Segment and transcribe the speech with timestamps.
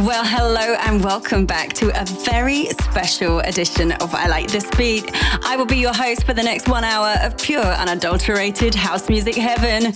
[0.00, 5.10] Well, hello and welcome back to a very special edition of I Like This Beat.
[5.44, 9.34] I will be your host for the next one hour of pure, unadulterated house music
[9.34, 9.92] heaven.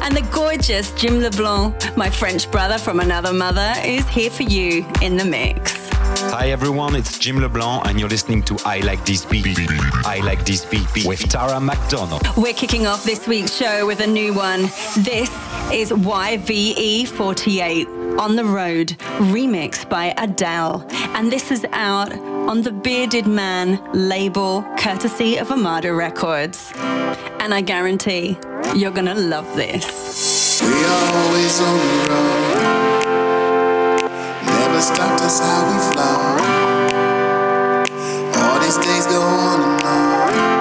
[0.00, 4.86] And the gorgeous Jim LeBlanc, my French brother from another mother, is here for you
[5.02, 5.88] in the mix.
[6.30, 9.58] Hi everyone, it's Jim LeBlanc and you're listening to I Like This Beat.
[10.06, 12.22] I Like This Beat with Tara McDonald.
[12.36, 14.70] We're kicking off this week's show with a new one.
[14.98, 15.32] This
[15.72, 18.88] is YVE48 on the Road,
[19.32, 20.86] remixed by Adele.
[21.14, 26.72] And this is out on the Bearded Man label, courtesy of Armada Records.
[27.40, 28.36] And I guarantee
[28.74, 30.60] you're gonna love this.
[30.62, 32.78] We are always on the road
[34.78, 36.40] never stopped us how we.
[38.36, 40.57] All these days go on and on.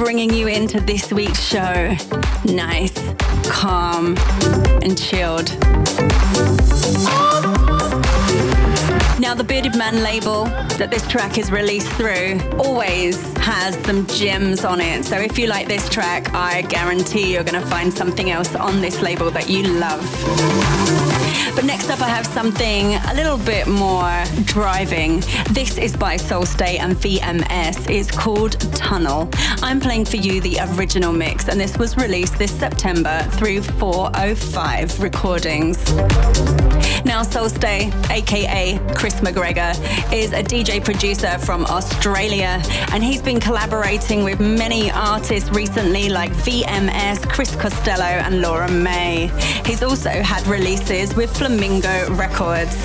[0.00, 1.94] Bringing you into this week's show.
[2.46, 2.98] Nice,
[3.50, 4.16] calm,
[4.82, 5.50] and chilled.
[9.20, 10.46] Now, the Bearded Man label
[10.78, 15.04] that this track is released through always has some gems on it.
[15.04, 18.80] So if you like this track, I guarantee you're going to find something else on
[18.80, 21.09] this label that you love.
[21.60, 25.20] But next up, I have something a little bit more driving.
[25.50, 27.90] This is by Soul State and VMS.
[27.90, 29.28] It's called Tunnel.
[29.60, 35.02] I'm playing for you the original mix, and this was released this September through 405
[35.02, 35.76] Recordings.
[37.04, 39.74] Now, Soul State, aka Chris McGregor,
[40.12, 46.30] is a DJ producer from Australia, and he's been collaborating with many artists recently, like
[46.32, 49.30] VMS, Chris Costello, and Laura May.
[49.66, 52.76] He's also had releases with Flamingo Records.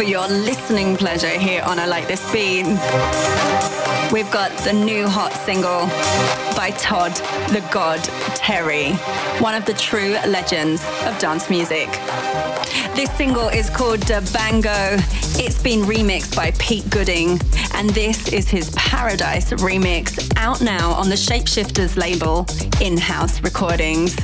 [0.00, 2.64] For your listening pleasure here on I Like This Beat.
[4.10, 5.80] We've got the new hot single
[6.56, 7.14] by Todd
[7.52, 8.02] the God
[8.34, 8.92] Terry,
[9.42, 11.90] one of the true legends of dance music.
[12.96, 14.96] This single is called Bango.
[15.36, 17.38] It's been remixed by Pete Gooding,
[17.74, 22.46] and this is his Paradise remix out now on the Shapeshifters label,
[22.80, 24.16] In House Recordings.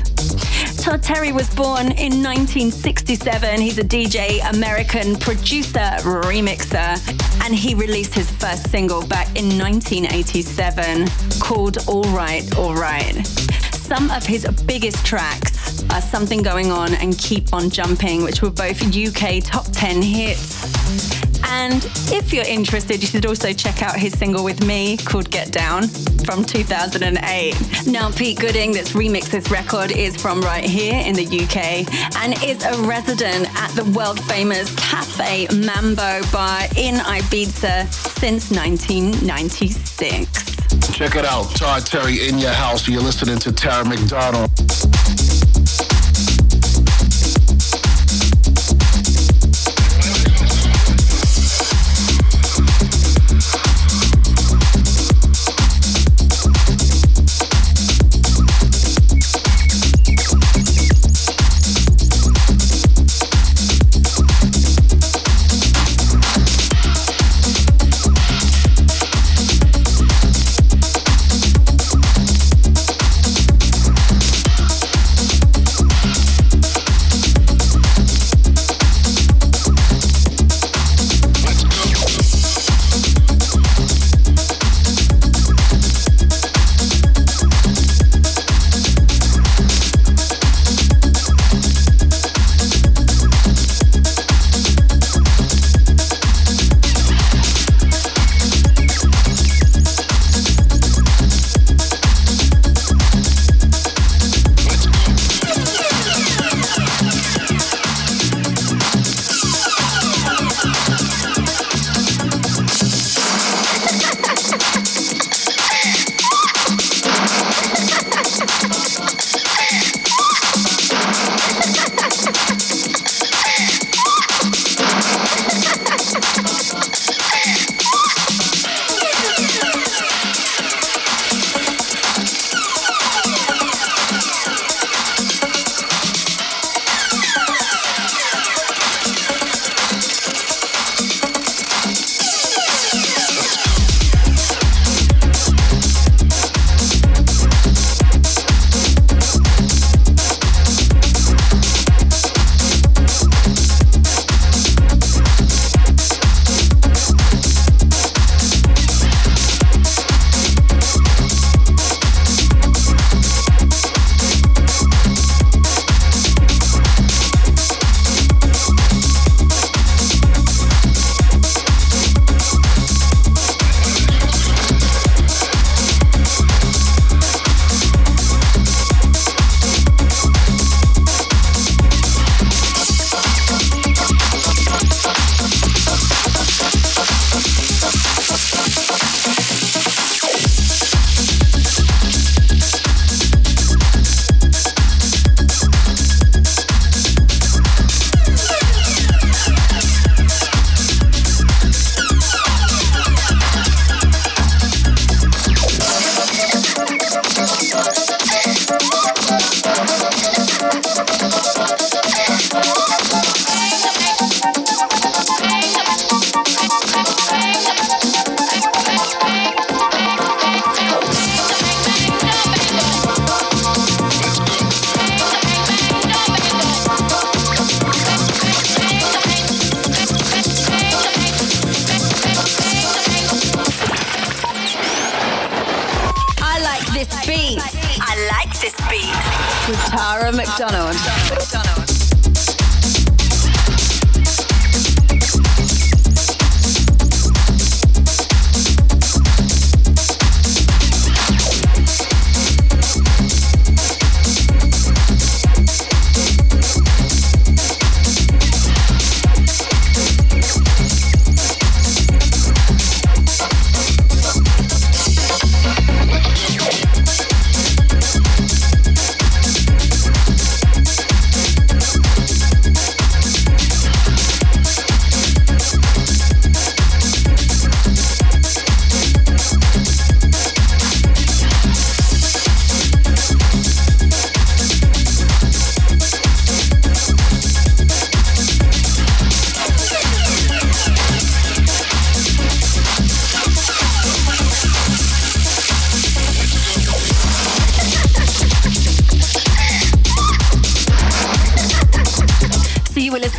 [0.87, 3.61] Todd Terry was born in 1967.
[3.61, 6.97] He's a DJ, American producer, remixer,
[7.45, 11.09] and he released his first single back in 1987
[11.41, 13.27] called All Right, All Right.
[13.73, 18.51] Some of his biggest tracks are Something Going On and Keep On Jumping, which were
[18.51, 21.16] both UK top 10 hits.
[21.49, 25.53] And if you're interested, you should also check out his single with me called Get
[25.53, 25.89] Down
[26.25, 27.87] from 2008.
[27.87, 31.87] Now, Pete Gooding, that's remixed this record, is from right here in the UK
[32.23, 40.57] and is a resident at the world famous Cafe Mambo bar in Ibiza since 1996.
[40.93, 42.89] Check it out, Todd Terry in your house.
[42.89, 44.51] You're listening to Tara McDonald.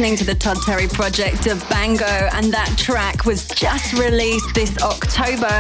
[0.08, 4.82] Listening to the Todd Terry project of Bango, and that track was just released this
[4.82, 5.52] October.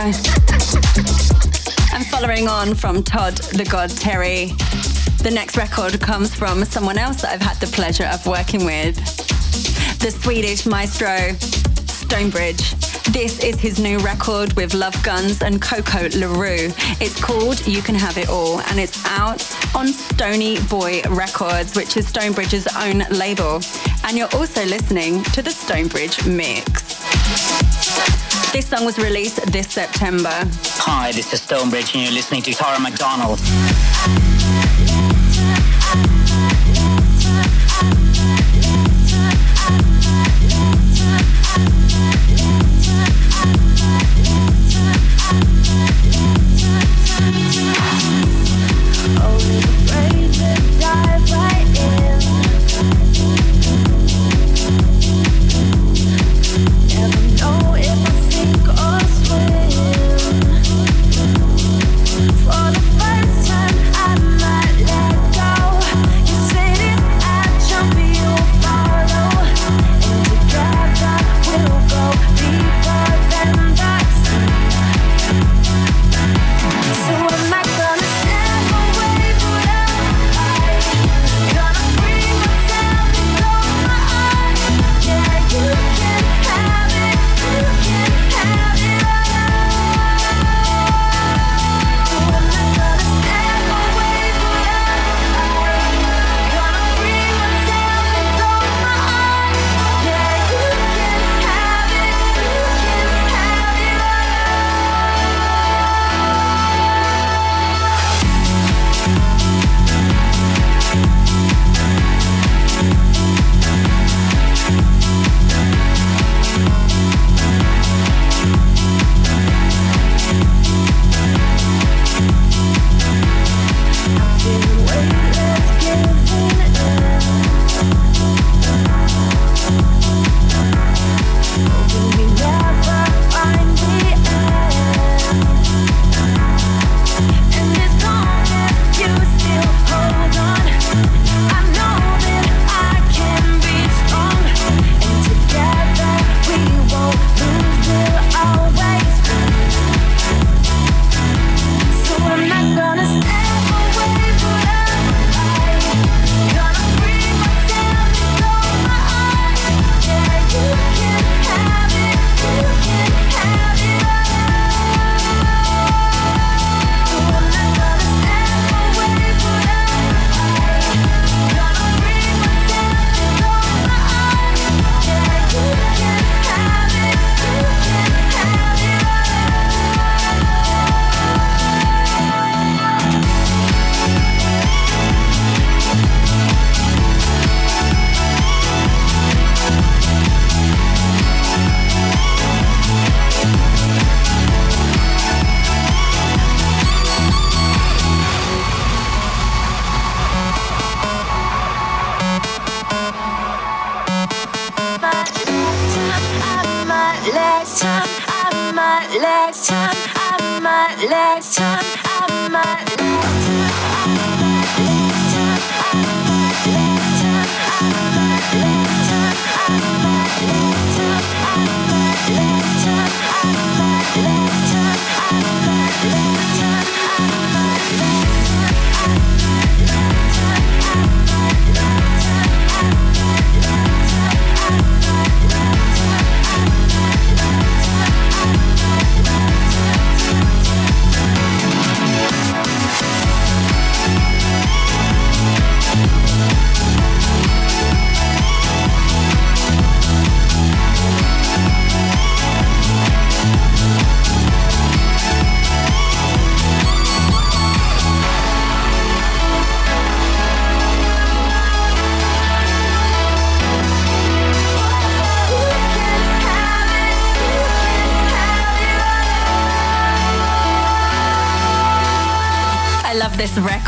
[1.93, 4.53] And following on from Todd the God Terry,
[5.21, 8.95] the next record comes from someone else that I've had the pleasure of working with,
[9.99, 11.33] the Swedish maestro
[11.87, 12.76] Stonebridge.
[13.11, 16.71] This is his new record with Love Guns and Coco LaRue.
[16.99, 19.41] It's called You Can Have It All and it's out
[19.73, 23.61] on Stony Boy Records, which is Stonebridge's own label.
[24.03, 27.01] And you're also listening to the Stonebridge Mix.
[28.51, 30.33] This song was released this September.
[30.33, 33.39] Hi, this is Stonebridge and you're listening to Tara McDonald.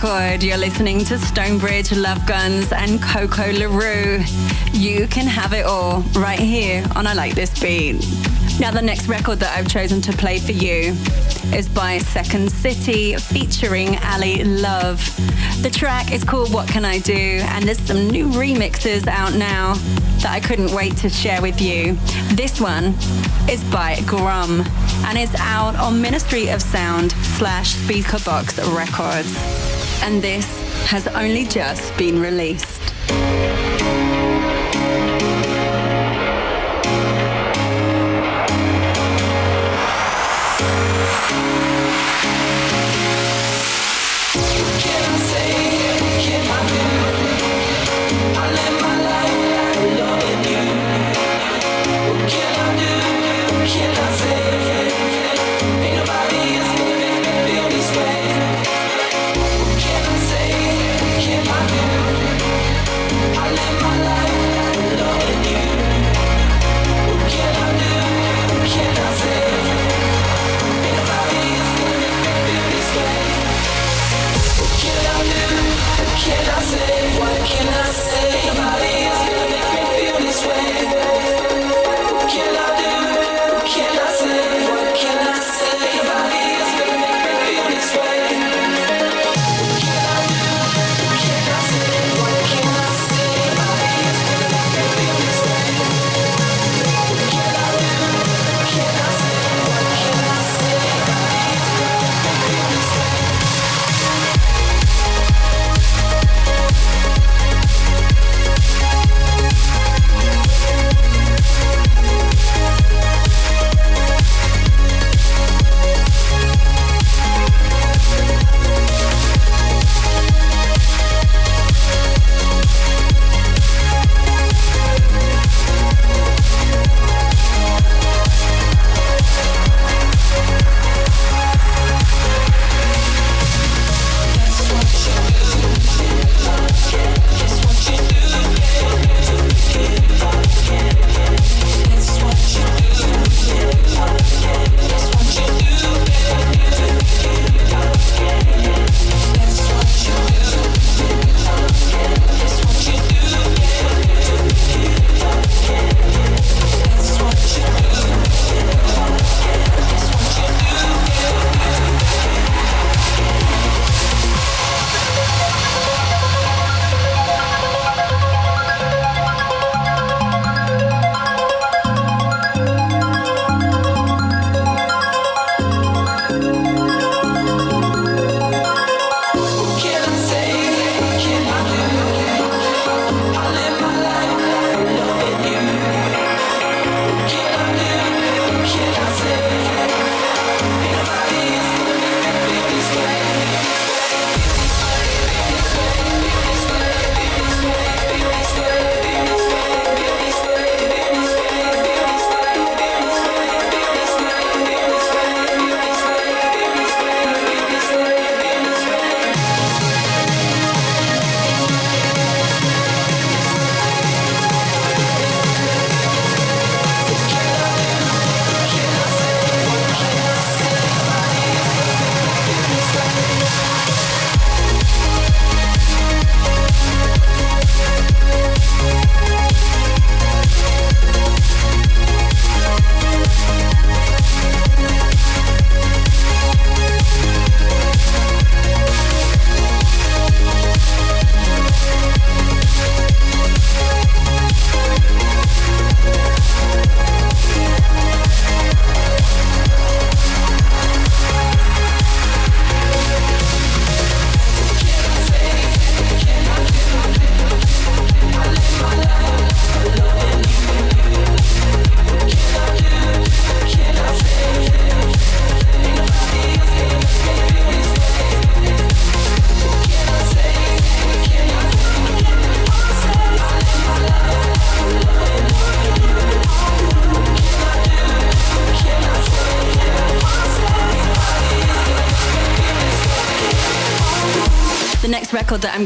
[0.02, 0.44] Record.
[0.44, 4.24] You're listening to Stonebridge, Love Guns, and Coco LaRue.
[4.72, 7.96] You can have it all right here on I Like This Beat.
[8.62, 10.96] Now, the next record that I've chosen to play for you
[11.54, 15.04] is by Second City featuring Ali Love.
[15.62, 17.14] The track is called What Can I Do?
[17.14, 19.74] And there's some new remixes out now
[20.22, 21.98] that I couldn't wait to share with you.
[22.36, 22.96] This one
[23.50, 24.64] is by Grum
[25.06, 29.79] and it's out on Ministry of Sound slash Speakerbox Records.
[30.02, 30.48] And this
[30.88, 32.94] has only just been released.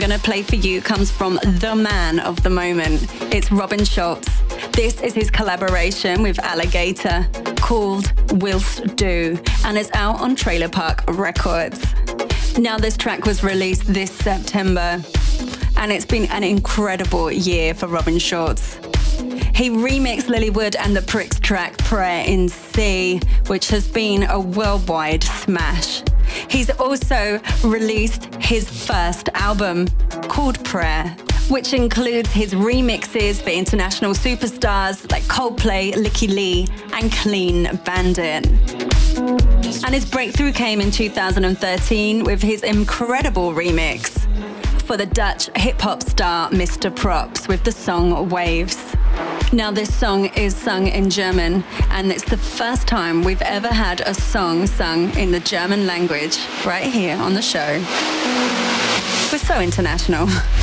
[0.03, 3.07] Going to play for you comes from the man of the moment.
[3.33, 4.27] It's Robin Schulz.
[4.73, 8.11] This is his collaboration with Alligatoah called
[8.41, 11.81] Willst Du, and it's out on Trailer Park Records.
[12.57, 15.01] Now, this track was released this September,
[15.77, 18.75] and it's been an incredible year for Robin Schulz.
[19.55, 24.37] He remixed Lilly Wood and the Pricks track Prayer in C, which has been a
[24.37, 26.03] worldwide smash.
[26.49, 29.88] He's also released his first album
[30.27, 31.15] called Prayer,
[31.49, 38.45] which includes his remixes for international superstars like Coldplay, Lykke Li, and Clean Bandit.
[39.86, 44.19] And his breakthrough came in 2013 with his incredible remix
[44.82, 46.93] for the Dutch hip hop star Mr.
[46.93, 48.95] Probz with the song Waves.
[49.53, 54.01] Now, this song is sung in German, and it's the first time we've ever had
[54.01, 57.73] a song sung in the German language right here on the show.
[59.31, 60.27] We're so international.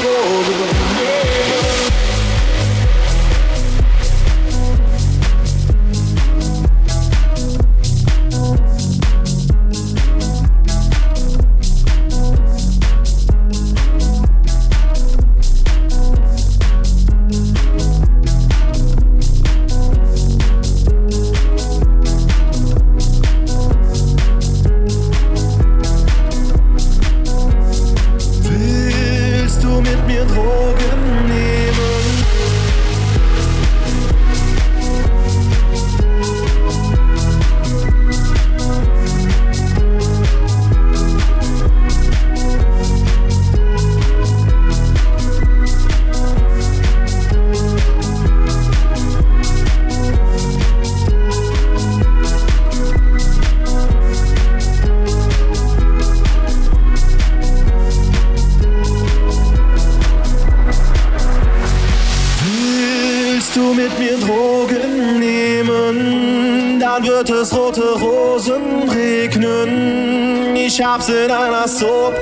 [70.91, 72.21] hab's in einer Soap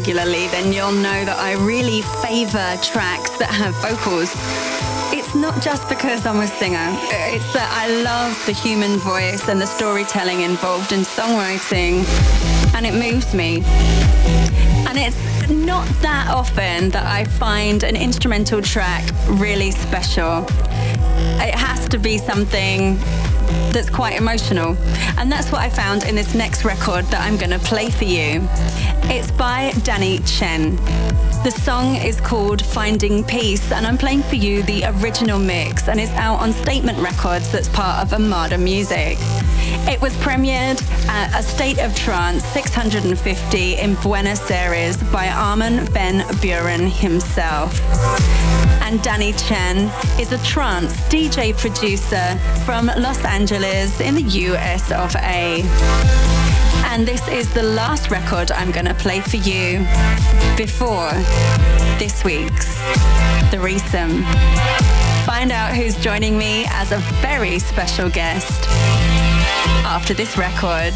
[0.00, 4.32] regularly, then you'll know that I really favor tracks that have vocals.
[5.12, 6.88] It's not just because I'm a singer,
[7.28, 12.02] it's that I love the human voice and the storytelling involved in songwriting,
[12.74, 13.62] and it moves me.
[14.88, 20.46] And it's not that often that I find an instrumental track really special.
[21.44, 22.96] It has to be something
[23.72, 24.76] that's quite emotional.
[25.18, 28.04] And that's what I found in this next record that I'm going to play for
[28.04, 28.48] you.
[29.12, 30.76] It's by Danny Chen.
[31.42, 35.98] The song is called Finding Peace, and I'm playing for you the original mix, and
[35.98, 39.16] it's out on Statement Records that's part of Armada Music.
[39.88, 46.20] It was premiered at a State of Trance 650 in Buenos Aires by Armin van
[46.36, 47.80] Buuren himself.
[48.80, 55.16] And Danny Chen is a trance DJ producer from Los Angeles in the US of
[55.16, 56.29] A.
[57.00, 59.78] And this is the last record I'm going to play for you
[60.54, 61.10] before
[61.98, 62.76] this week's
[63.50, 64.22] The threesome.
[65.24, 68.66] Find out who's joining me as a very special guest
[69.86, 70.92] after this record.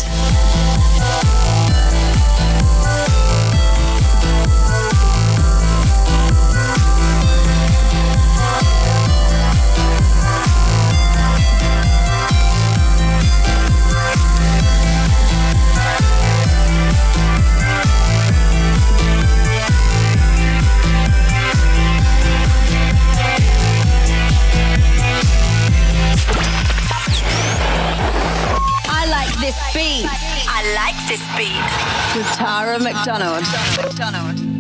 [31.09, 31.53] This beat.
[32.17, 33.45] With Tara McDonald.
[33.77, 34.54] McDonald.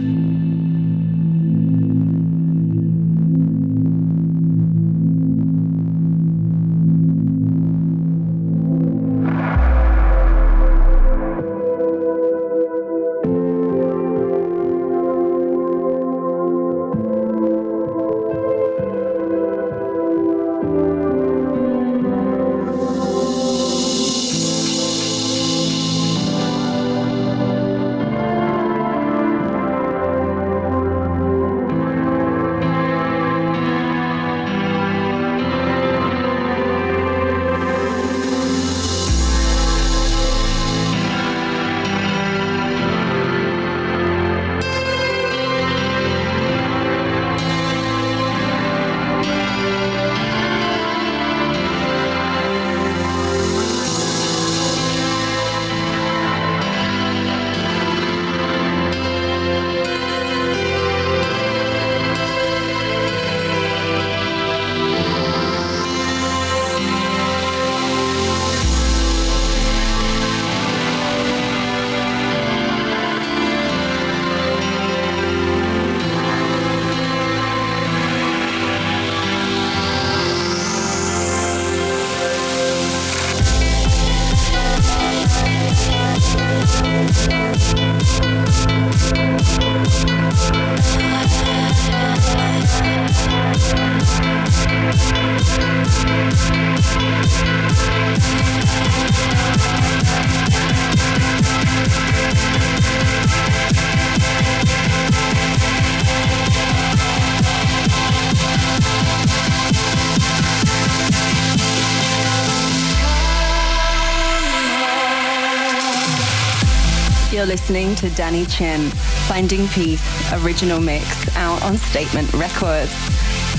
[117.55, 118.91] Listening to Danny Chen,
[119.29, 120.05] Finding Peace,
[120.43, 122.93] original mix, out on Statement Records.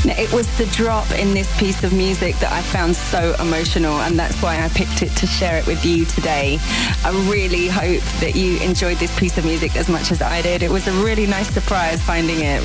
[0.03, 4.01] Now, it was the drop in this piece of music that I found so emotional,
[4.01, 6.60] and that's why I picked it to share it with you today.
[7.05, 10.62] I really hope that you enjoyed this piece of music as much as I did.
[10.62, 12.63] It was a really nice surprise finding it.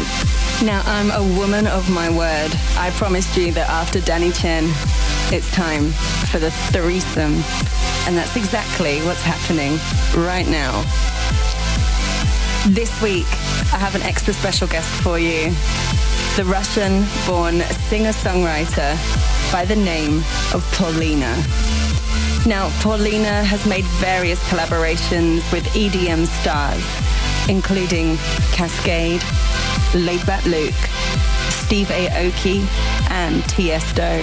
[0.64, 2.50] Now, I'm a woman of my word.
[2.76, 4.64] I promised you that after Danny Chen,
[5.32, 5.92] it's time
[6.26, 7.40] for the threesome.
[8.08, 9.78] And that's exactly what's happening
[10.26, 10.84] right now.
[12.68, 13.24] This week,
[13.72, 15.50] I have an extra special guest for you.
[16.36, 18.94] The Russian born singer songwriter
[19.50, 20.18] by the name
[20.52, 21.42] of Polina.
[22.46, 26.84] Now, Polina has made various collaborations with EDM stars,
[27.48, 28.16] including
[28.52, 29.20] Kaskade,
[29.92, 30.74] Laidback Luke,
[31.50, 32.60] Steve Aoki,
[33.10, 34.20] and Tiesto.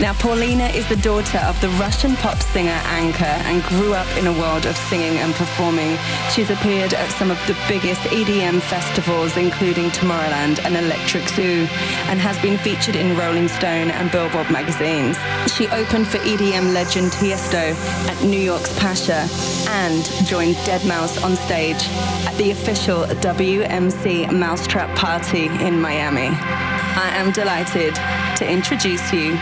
[0.00, 4.28] Now, Polina is the daughter of the Russian pop singer Anka and grew up in
[4.28, 5.98] a world of singing and performing.
[6.30, 11.66] She's appeared at some of the biggest EDM festivals, including Tomorrowland and Electric Zoo,
[12.06, 15.18] and has been featured in Rolling Stone and Billboard magazines.
[15.52, 17.74] She opened for EDM legend Tiesto
[18.08, 19.26] at New York's Pacha
[19.70, 21.82] and joined Deadmau5 on stage
[22.24, 26.28] at the official WMC Mousetrap party in Miami.
[26.30, 27.96] I am delighted
[28.36, 29.36] to introduce you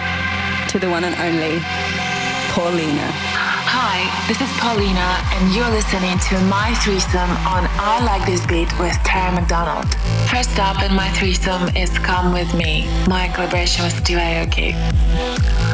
[0.77, 1.59] to the one and only
[2.53, 3.09] Polina.
[3.65, 8.69] Hi, this is Polina, and you're listening to My Threesome on I Like This Beat
[8.79, 9.89] with Tara McDonald.
[10.29, 15.66] First up in My Threesome is Come With Me, my collaboration with Steve Aoki.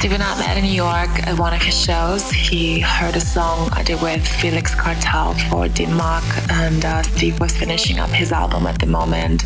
[0.00, 2.30] Steve and I met in New York at one of his shows.
[2.30, 7.38] He heard a song I did with Felix Cartal for Dim Mak, and uh, Steve
[7.38, 9.42] was finishing up his album at the moment.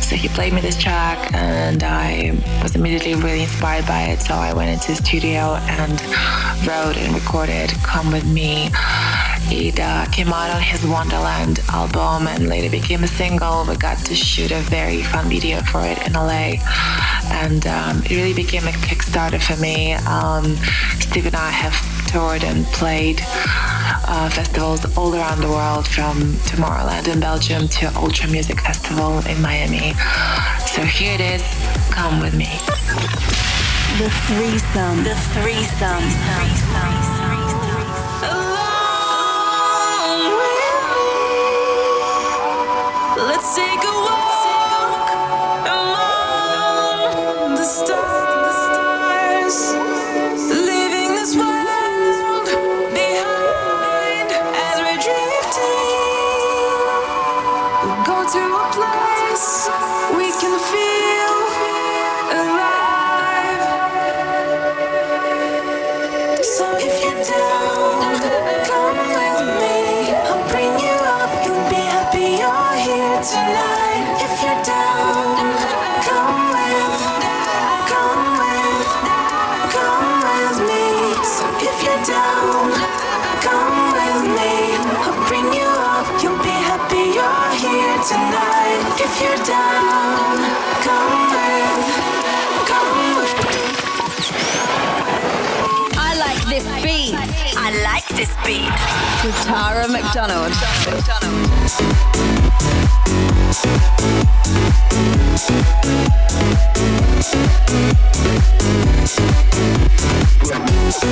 [0.00, 4.22] So he played me this track, and I was immediately really inspired by it.
[4.22, 6.00] So I went into the studio and
[6.66, 8.70] wrote and recorded Come With Me.
[9.48, 13.64] Uh, came out on his Wonderland album and later became a single.
[13.64, 16.58] We got to shoot a very fun video for it in LA,
[17.30, 19.92] and um, it really became a Kickstarter for me.
[19.92, 20.56] Um,
[20.98, 21.74] Steve and I have
[22.08, 28.28] toured and played uh, festivals all around the world, from Tomorrowland in Belgium to Ultra
[28.28, 29.92] Music Festival in Miami.
[30.66, 31.42] So here it is.
[31.92, 32.50] Come with me.
[33.98, 35.04] The threesome.
[35.04, 37.25] The threesome.
[43.38, 45.10] Let's take a walk
[45.76, 48.25] among the stars,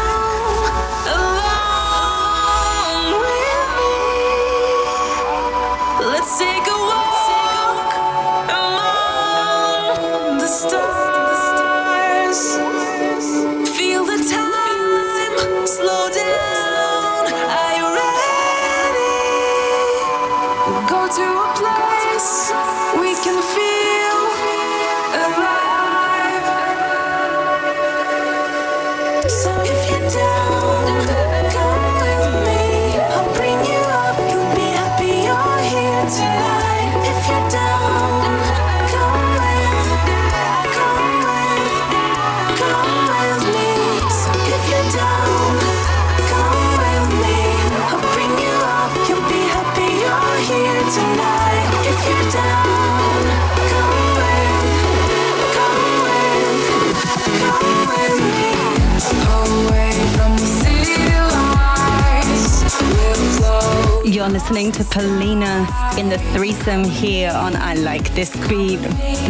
[64.14, 68.78] You're listening to Polina in the threesome here on I Like This Beat.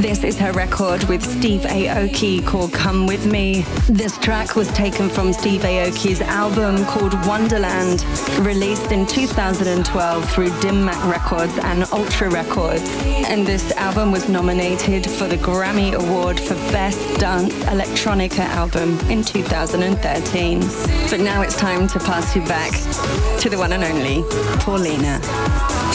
[0.02, 3.62] This is her record with Steve Aoki called Come With Me.
[3.88, 8.04] This track was taken from Steve Aoki's album called Wonderland,
[8.46, 12.84] released in 2012 through Dim Mak Records and Ultra Records.
[13.30, 19.24] And this album was nominated for the Grammy Award for Best Dance Electronica Album in
[19.24, 20.60] 2013.
[21.10, 22.72] But now it's time to pass you back
[23.40, 24.24] to the one and only
[24.60, 24.73] Polina.
[24.74, 25.22] Polina.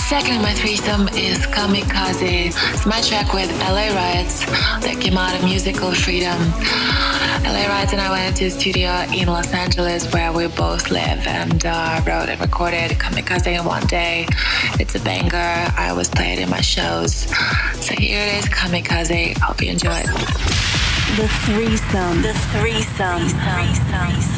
[0.09, 2.55] Second in my threesome is Kamikaze.
[2.73, 6.39] It's my track with LA Riots that came out of Musical Freedom.
[7.43, 11.27] LA Riots and I went into the studio in Los Angeles where we both live
[11.27, 14.29] and uh, wrote and recorded Kamikaze in one day.
[14.79, 15.35] It's a banger.
[15.77, 17.27] I always play it in my shows.
[17.85, 19.37] So here it is, Kamikaze.
[19.39, 20.07] Hope you enjoy it.
[21.17, 22.23] The threesome.
[22.23, 23.27] The threesome.
[23.27, 24.15] The threesome.
[24.15, 24.38] threesome.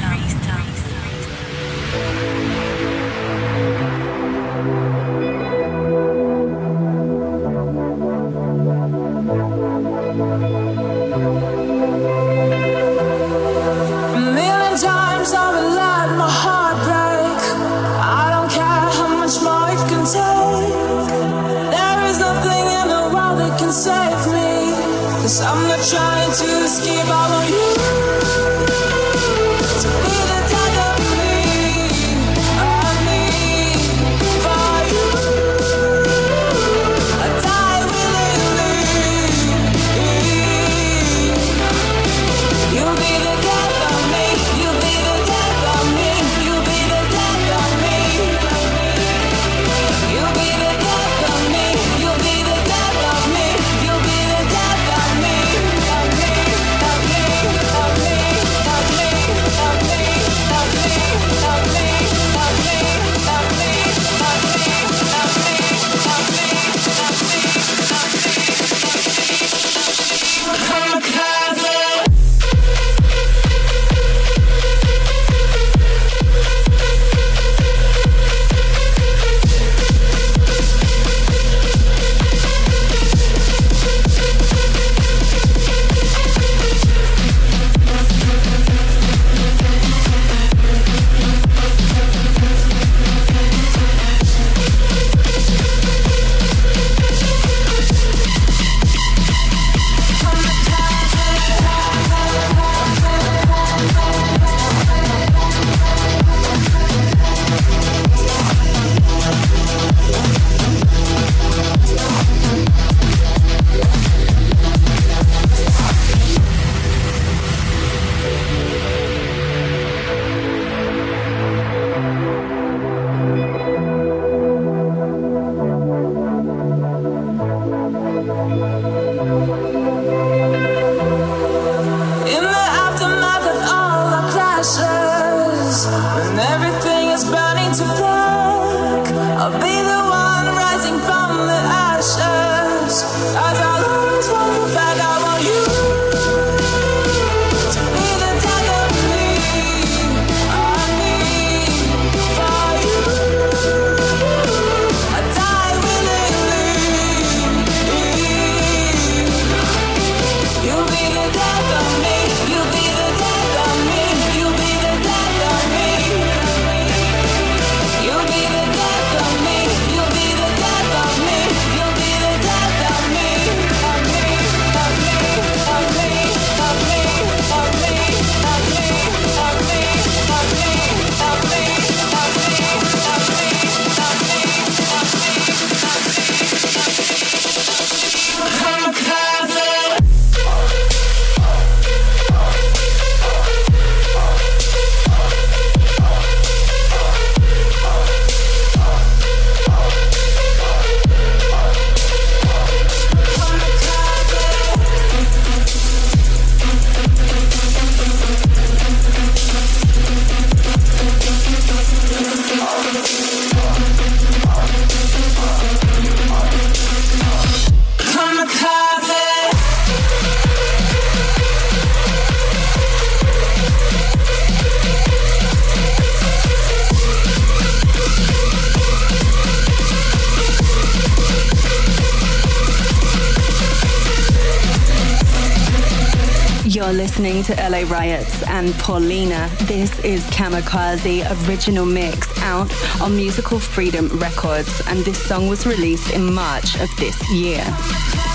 [237.84, 239.50] Riots and Polina.
[239.62, 242.70] This is Kamikaze original mix out
[243.00, 247.64] on Musical Freedom Records, and this song was released in March of this year.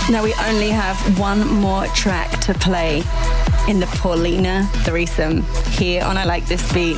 [0.09, 3.03] Now we only have one more track to play
[3.67, 5.41] in the Polina threesome
[5.71, 6.97] here on I Like This Beat.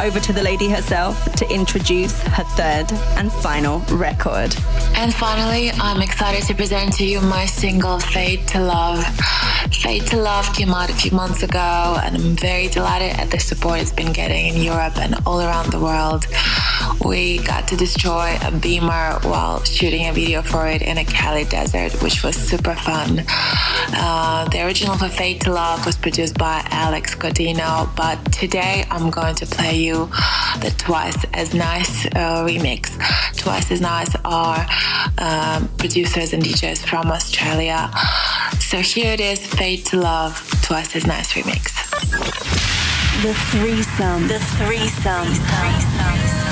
[0.00, 4.54] Over to the lady herself to introduce her third and final record.
[4.94, 9.04] And finally, I'm excited to present to you my single Fade to Love.
[9.88, 13.40] Fade to Love came out a few months ago, and I'm very delighted at the
[13.40, 16.26] support it's been getting in Europe and all around the world.
[17.04, 21.44] We got to destroy a beamer while shooting a video for it in a Cali
[21.44, 23.24] desert, which was super fun.
[23.28, 29.10] Uh, the original for Fade to Love was produced by Alex Godino, but today I'm
[29.10, 30.06] going to play you
[30.60, 32.90] the Twice as Nice uh, remix.
[33.36, 34.66] Twice as Nice are
[35.18, 37.90] um, producers and DJs from Australia.
[38.60, 41.72] So here it is Fade to Love, Twice as Nice remix.
[43.22, 44.28] The threesome.
[44.28, 45.26] The threesome.
[45.26, 46.47] Ever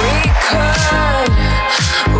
[0.00, 2.13] we could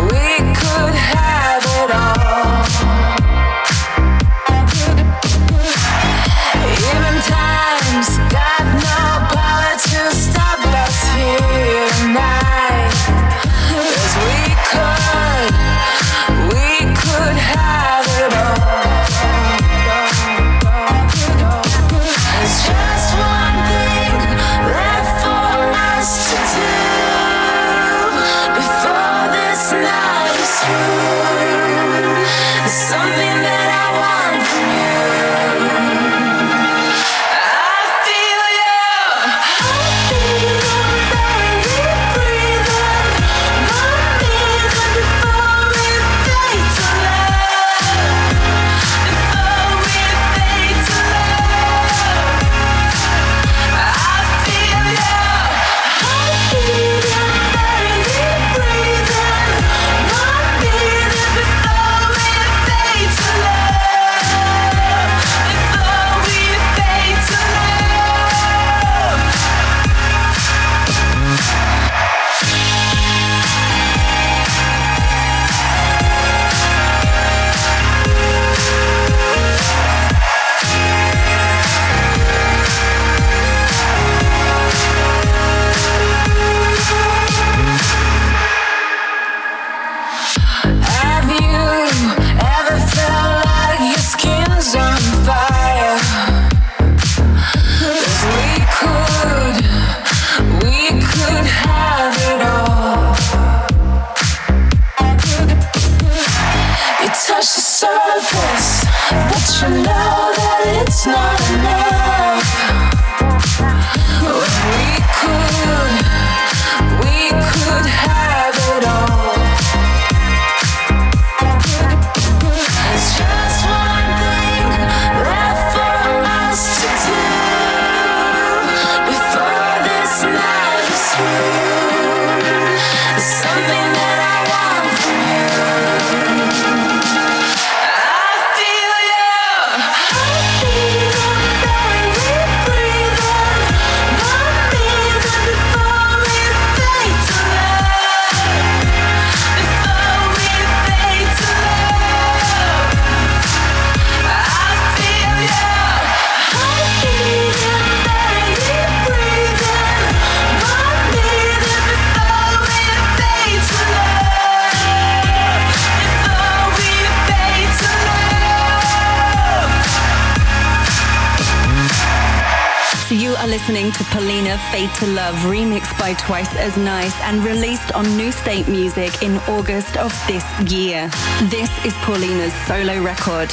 [174.85, 179.37] Fade to Love, remixed by Twice as Nice and released on New State Music in
[179.49, 181.09] August of this year.
[181.49, 183.51] This is Polina's solo record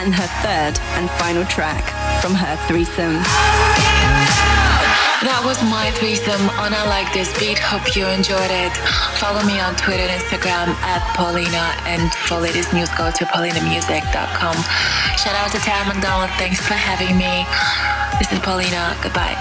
[0.00, 1.84] and her third and final track
[2.20, 3.22] from her threesome.
[5.22, 7.58] That was my threesome on I Like This Beat.
[7.58, 8.74] Hope you enjoyed it.
[9.22, 14.56] Follow me on Twitter and Instagram at Polina and for latest news go to polinamusic.com.
[15.14, 16.30] Shout out to McDonald.
[16.42, 17.46] Thanks for having me.
[18.22, 18.96] This is Polina.
[19.02, 19.34] Goodbye.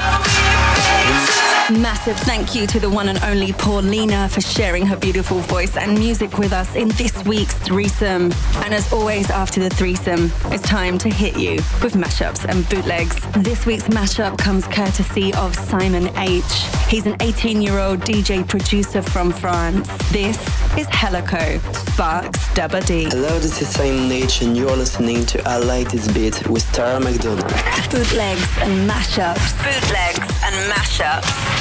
[1.69, 5.97] Massive thank you to the one and only Polina for sharing her beautiful voice and
[5.97, 8.31] music with us in this week's threesome.
[8.55, 13.15] And as always, after the threesome, it's time to hit you with mashups and bootlegs.
[13.43, 16.43] This week's mashup comes courtesy of Simon H.
[16.89, 19.87] He's an 18 year old DJ producer from France.
[20.09, 20.37] This
[20.77, 23.05] is Helico, Sparks Dubba D.
[23.05, 26.99] Hello, this is Simon H, and you're listening to I Like This Beat with Tara
[26.99, 27.49] McDonald.
[27.91, 29.53] Bootlegs and mashups.
[29.63, 31.60] Bootlegs and mashups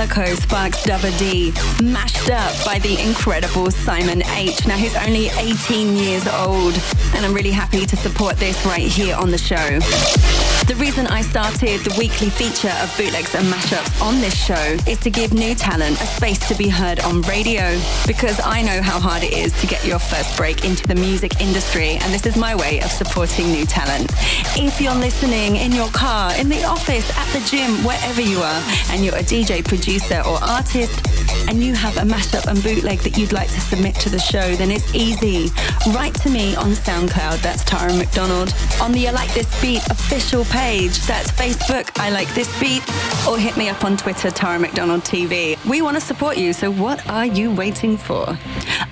[0.00, 1.52] Helico Sparks Dubba D,
[1.84, 4.66] mashed up by the incredible Simon H.
[4.66, 6.72] Now he's only 18 years old,
[7.14, 9.78] and I'm really happy to support this right here on the show.
[10.70, 15.00] The reason I started the weekly feature of bootlegs and mashups on this show is
[15.00, 19.00] to give new talent a space to be heard on radio because I know how
[19.00, 22.36] hard it is to get your first break into the music industry and this is
[22.36, 24.12] my way of supporting new talent.
[24.56, 28.62] If you're listening in your car, in the office, at the gym, wherever you are,
[28.90, 30.94] and you're a DJ, producer or artist,
[31.48, 34.54] and you have a mashup and bootleg that you'd like to submit to the show,
[34.56, 35.50] then it's easy.
[35.94, 38.54] Write to me on SoundCloud, that's Tara McDonald.
[38.80, 42.82] On the I Like This Beat official page, that's Facebook, I Like This Beat,
[43.28, 45.56] or hit me up on Twitter, Tara McDonald TV.
[45.68, 48.38] We want to support you, so what are you waiting for?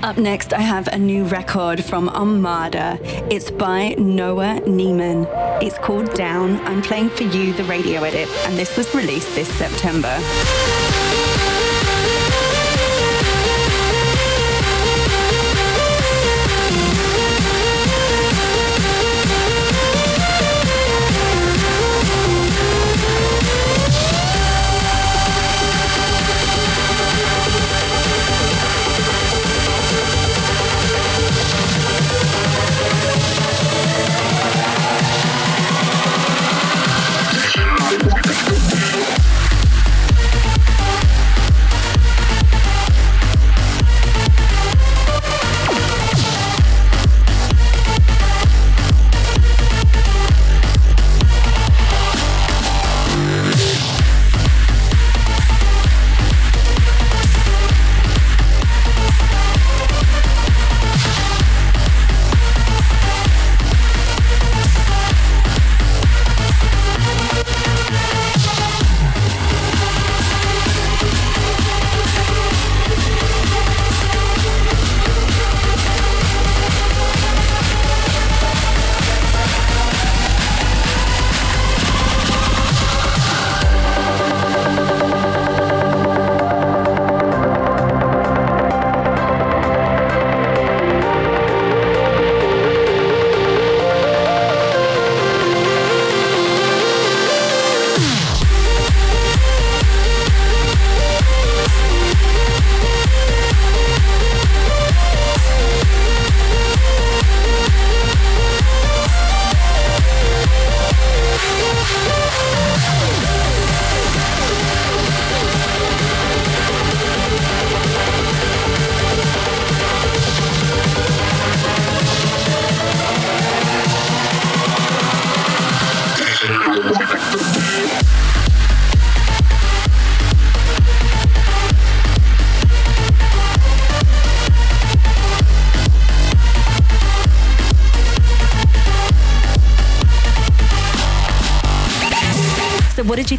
[0.03, 2.99] Up next, I have a new record from Armada.
[3.31, 5.27] It's by Noah Neiman.
[5.63, 6.61] It's called Down.
[6.67, 10.19] I'm playing for you the radio edit, and this was released this September.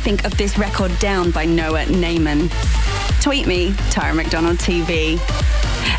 [0.10, 2.50] Think of this record Down by Noah Neiman?
[3.22, 5.18] Tweet me, Tara McDonald TV.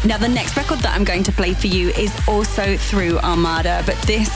[0.04, 3.84] Now, the next record that I'm going to play for you is also through Armada,
[3.86, 4.28] but this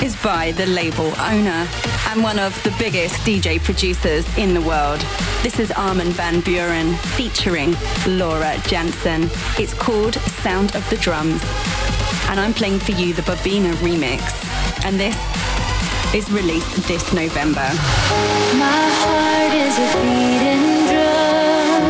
[0.00, 1.66] is by the label owner
[2.06, 5.00] and one of the biggest DJ producers in the world.
[5.42, 7.74] This is Armin van Buuren featuring
[8.06, 9.28] Laura Jansen.
[9.58, 10.14] It's called
[10.44, 11.42] Sound of the Drums.
[12.28, 14.22] And I'm playing for you the Bobina remix.
[14.84, 15.16] And this
[16.16, 17.68] is released this November.
[18.64, 21.84] My heart is a beating drum.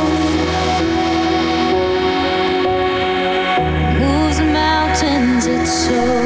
[4.01, 6.26] Moves mountains, it's so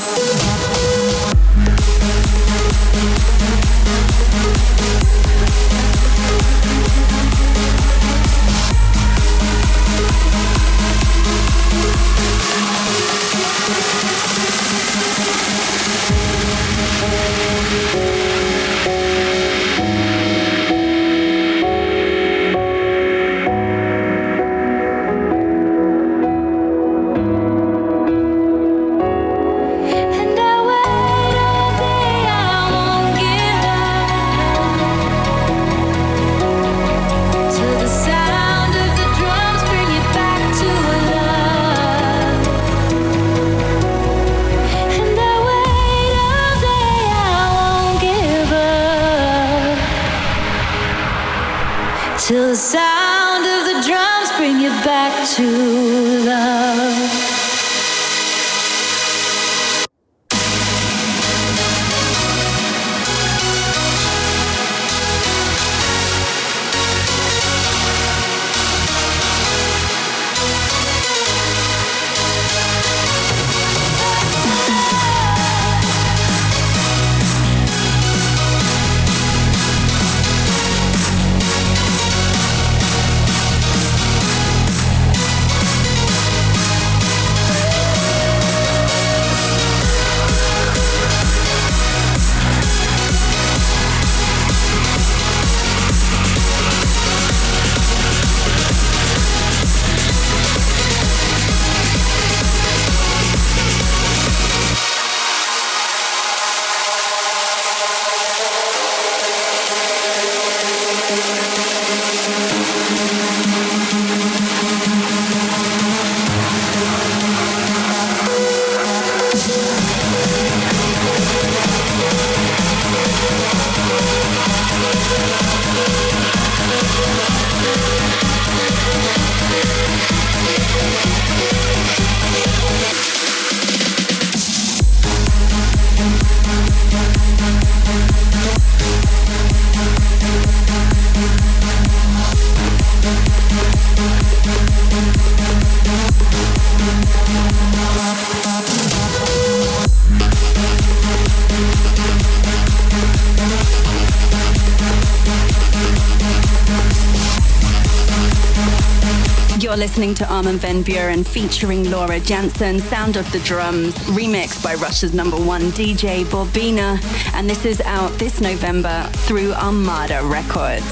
[160.41, 165.69] Armin van Buuren featuring Laura Jansen, Sound of the Drums, remixed by Russia's number one
[165.73, 166.99] DJ Bobina,
[167.35, 170.91] and this is out this November through Armada Records.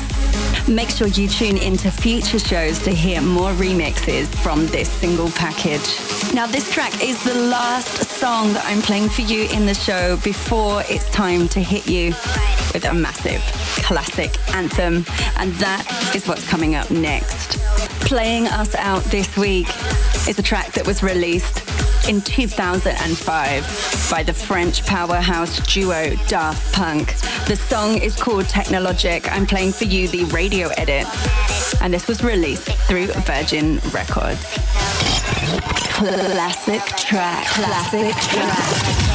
[0.68, 5.98] Make sure you tune into future shows to hear more remixes from this single package.
[6.32, 10.18] Now, this track is the last song that I'm playing for you in the show
[10.18, 12.10] before it's time to hit you
[12.72, 13.42] with a massive
[13.84, 15.06] classic anthem,
[15.38, 17.59] and that is what's coming up next.
[18.10, 19.68] Playing us out this week
[20.28, 21.60] is a track that was released
[22.10, 27.14] in 2005 by the French powerhouse duo Daft Punk.
[27.46, 29.32] The song is called Technologic.
[29.32, 31.06] I'm playing for you the radio edit,
[31.84, 34.44] and this was released through Virgin Records.
[35.94, 39.09] Classic track, classic track.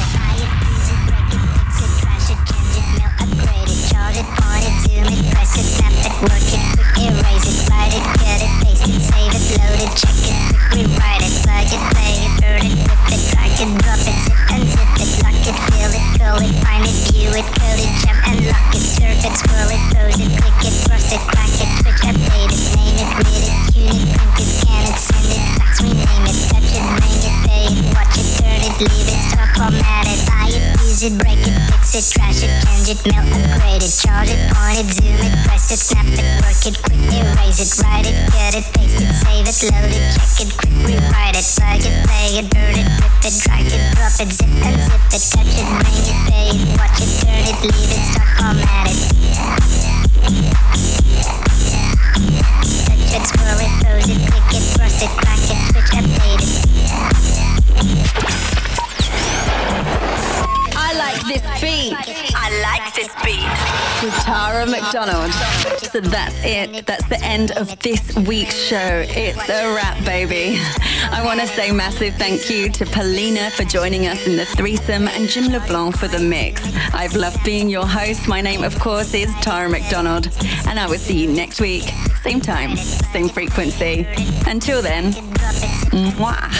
[44.19, 47.57] It, drop it, zip zip it, touch it, bring it, it, watch it, turn it,
[47.63, 48.04] leave it,
[66.01, 66.85] that's it.
[66.85, 69.05] That's the end of this week's show.
[69.07, 70.57] It's a wrap, baby.
[71.11, 75.07] I want to say massive thank you to Polina for joining us in the threesome
[75.07, 76.61] and Jim LeBlanc for the mix.
[76.93, 78.27] I've loved being your host.
[78.27, 80.29] My name, of course, is Tara McDonald,
[80.67, 81.83] and I will see you next week.
[82.21, 84.05] Same time, same frequency.
[84.47, 85.13] Until then,
[85.91, 86.51] mwah.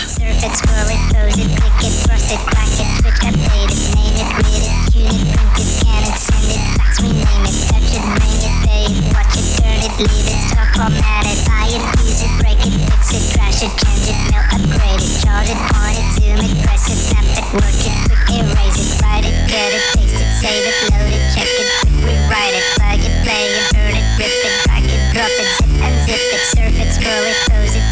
[9.99, 13.71] leave it, talk format it, buy it, use it, break it, fix it, crash it,
[13.79, 17.45] change it, mail, upgrade it, charge it, on it, zoom it, press it, snap it,
[17.55, 21.23] work it, quick erase it, write it, get it, paste it, save it, load it,
[21.31, 25.01] check it, quick rewrite it, plug it, play it, burn it, rip it, crack it,
[25.15, 27.84] drop it, zip and zip it, surf it, scroll it, pose it.